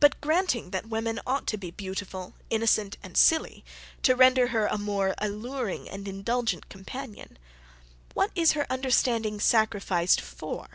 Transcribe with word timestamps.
But, 0.00 0.18
granting 0.22 0.70
that 0.70 0.88
woman 0.88 1.20
ought 1.26 1.46
to 1.48 1.58
be 1.58 1.70
beautiful, 1.70 2.32
innocent, 2.48 2.96
and 3.02 3.14
silly, 3.14 3.62
to 4.02 4.14
render 4.16 4.46
her 4.46 4.64
a 4.66 4.78
more 4.78 5.14
alluring 5.18 5.86
and 5.86 6.08
indulgent 6.08 6.70
companion 6.70 7.38
what 8.14 8.30
is 8.34 8.52
her 8.52 8.66
understanding 8.72 9.38
sacrificed 9.38 10.22
for? 10.22 10.68